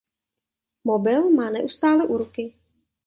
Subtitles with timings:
[0.83, 2.53] Mobil má neustále u ruky.